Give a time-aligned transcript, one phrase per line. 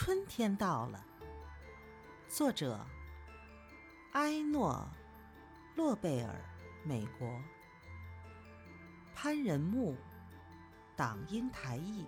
[0.00, 1.04] 春天到了。
[2.28, 2.78] 作者：
[4.12, 4.88] 埃诺·
[5.76, 6.32] 洛贝尔，
[6.84, 7.28] 美国。
[9.12, 9.96] 潘仁木，
[10.94, 12.06] 党英台译。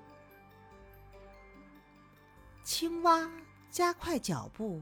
[2.63, 3.29] 青蛙
[3.73, 4.81] 加快脚步，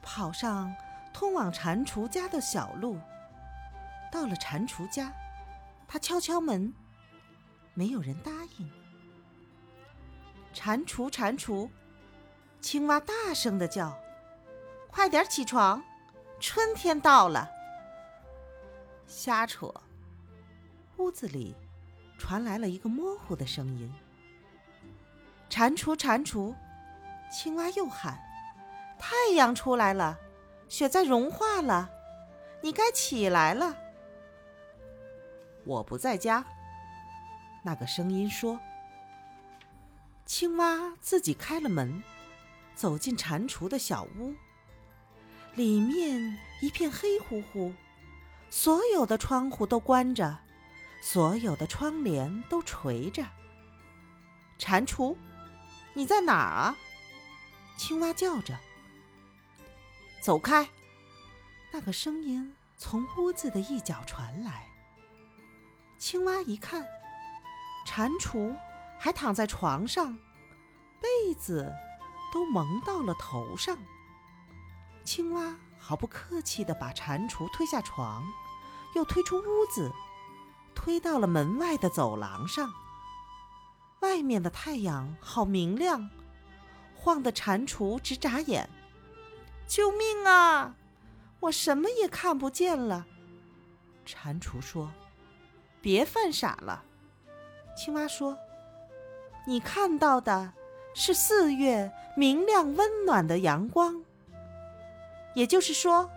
[0.00, 0.72] 跑上
[1.12, 3.00] 通往蟾蜍家的小路。
[4.12, 5.12] 到了蟾蜍家，
[5.88, 6.72] 他敲敲门，
[7.74, 8.70] 没有人答应。
[10.54, 11.68] 蟾蜍，蟾蜍，
[12.62, 13.98] 青蛙大声的叫
[14.88, 15.82] ：“快点起床，
[16.38, 17.50] 春天到了。”
[19.06, 19.74] 瞎扯！
[20.96, 21.56] 屋子里
[22.16, 23.92] 传来了一个模糊的声音。
[25.50, 26.54] 蟾蜍，蟾蜍，
[27.30, 28.16] 青蛙又喊
[28.96, 30.16] ：“太阳出来了，
[30.68, 31.90] 雪在融化了，
[32.62, 33.76] 你该起来了。”
[35.66, 36.44] 我不在家。
[37.64, 38.58] 那个声音说。
[40.24, 42.02] 青蛙自己开了门，
[42.74, 44.34] 走进蟾蜍的小屋。
[45.54, 47.72] 里面一片黑乎乎，
[48.50, 50.38] 所有的窗户都关着，
[51.00, 53.24] 所有的窗帘都垂着。
[54.58, 55.16] 蟾蜍，
[55.94, 56.76] 你在哪儿啊？
[57.76, 58.58] 青蛙叫着。
[60.20, 60.68] 走开！
[61.72, 64.68] 那个声音从屋子的一角传来。
[65.98, 66.86] 青蛙一看，
[67.86, 68.56] 蟾蜍。
[68.98, 70.16] 还躺在床上，
[71.00, 71.74] 被子
[72.32, 73.78] 都蒙到了头上。
[75.04, 78.24] 青蛙毫不客气地把蟾蜍推下床，
[78.94, 79.92] 又推出屋子，
[80.74, 82.72] 推到了门外的走廊上。
[84.00, 86.10] 外面的太阳好明亮，
[86.94, 88.68] 晃得蟾蜍直眨眼。
[89.68, 90.74] 救命啊！
[91.40, 93.06] 我什么也看不见了。
[94.04, 94.90] 蟾蜍说
[95.82, 96.84] ：“别犯傻了。”
[97.76, 98.38] 青蛙说。
[99.44, 100.52] 你看到的
[100.94, 104.04] 是四月明亮温暖的阳光，
[105.34, 106.10] 也就是说，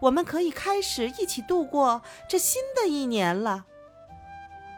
[0.00, 3.64] 我们可以开始一起度过这新的一年了。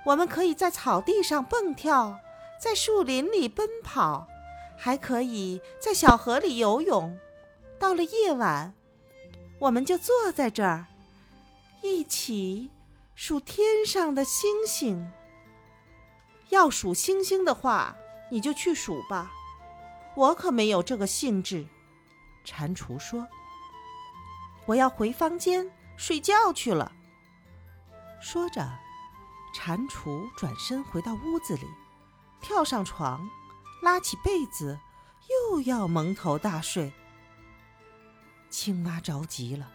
[0.06, 2.20] 我们可以在草地上蹦跳，
[2.60, 4.28] 在树林里奔跑，
[4.76, 7.18] 还可以在小河里游泳。
[7.78, 8.74] 到了夜晚，
[9.58, 10.86] 我们就坐在这儿，
[11.82, 12.70] 一起
[13.14, 15.10] 数天上的星星。
[16.50, 17.96] 要数星星的话，
[18.30, 19.30] 你就去数吧，
[20.16, 21.66] 我可没有这个兴致。
[22.44, 23.26] 蟾蜍说
[24.66, 26.92] ：“我要回房间睡觉去了。”
[28.20, 28.68] 说着，
[29.54, 31.66] 蟾蜍转身回到屋子里，
[32.40, 33.28] 跳上床，
[33.82, 34.78] 拉起被子，
[35.50, 36.92] 又要蒙头大睡。
[38.50, 39.70] 青蛙着急了：“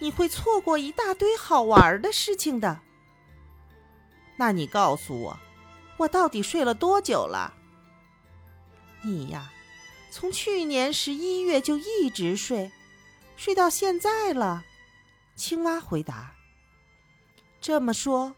[0.00, 2.80] 你会错过一大堆好玩的事情的。”
[4.36, 5.38] 那你告诉我。
[6.02, 7.54] 我到底睡了多久了？
[9.02, 9.52] 你呀，
[10.10, 12.70] 从去年十一月就一直睡，
[13.36, 14.64] 睡到现在了。
[15.34, 16.34] 青蛙回答
[17.60, 18.34] ：“这么说，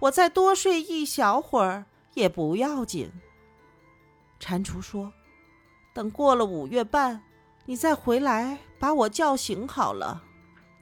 [0.00, 3.10] 我再多睡一小会儿也不要紧。”
[4.38, 5.12] 蟾蜍说
[5.92, 7.22] ：“等过了五月半，
[7.64, 10.24] 你再回来把我叫醒好了。”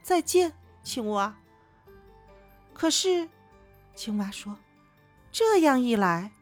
[0.03, 1.37] 再见，青蛙。
[2.72, 3.28] 可是，
[3.94, 4.56] 青蛙说。
[5.31, 6.32] 这样一来，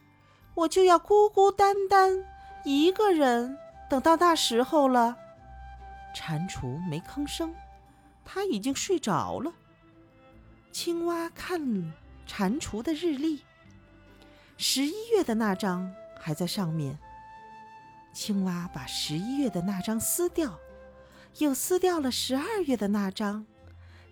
[0.55, 2.25] 我就要孤孤单单
[2.65, 3.59] 一个人
[3.91, 5.17] 等到那时候了。
[6.15, 7.53] 蟾蜍没吭声，
[8.25, 9.53] 他已经睡着了。
[10.71, 11.61] 青蛙看
[12.27, 13.43] 蟾蜍的日历，
[14.57, 16.99] 十一月的那张还在上面。
[18.13, 20.57] 青蛙把十一月的那张撕掉，
[21.39, 23.45] 又撕掉了十二月的那张，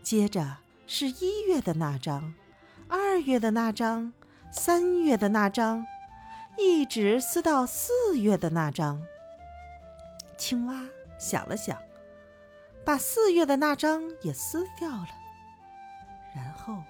[0.02, 0.56] 接着
[0.88, 2.34] 是一月的那张，
[2.88, 4.12] 二月的那张。
[4.52, 5.86] 三月的那张，
[6.58, 9.02] 一直撕到四月的那张。
[10.36, 10.74] 青蛙
[11.18, 11.80] 想了想，
[12.84, 15.08] 把四月的那张也撕掉了。
[16.36, 16.82] 然后，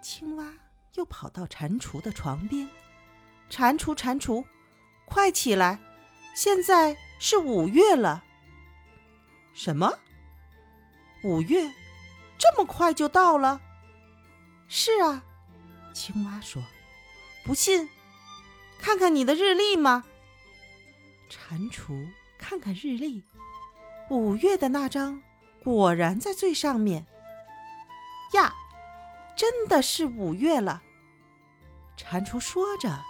[0.00, 0.46] 青蛙
[0.94, 2.68] 又跑到蟾蜍的床边
[3.50, 4.44] ：“蟾蜍，蟾蜍，
[5.04, 5.80] 快起来！
[6.36, 8.22] 现在是五月了。
[9.52, 9.92] ”“什么？
[11.24, 11.68] 五月？
[12.38, 13.60] 这么快就到了
[14.68, 15.24] ？”“是啊。”
[15.92, 16.62] 青蛙说。
[17.44, 17.88] 不信，
[18.78, 20.04] 看看你的日历吗？
[21.28, 22.08] 蟾蜍
[22.38, 23.24] 看看日历，
[24.10, 25.22] 五月的那张
[25.62, 27.06] 果然在最上面。
[28.34, 28.54] 呀，
[29.36, 30.82] 真的是五月了！
[31.96, 33.02] 蟾蜍说着，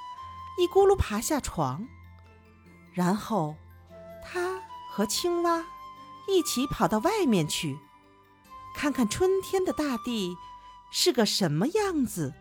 [0.58, 1.87] 一咕噜爬下床，
[2.93, 3.56] 然后
[4.25, 5.64] 他和青蛙
[6.26, 7.79] 一起跑到外面去，
[8.75, 10.37] 看看春天的大地
[10.90, 12.34] 是个什么样子。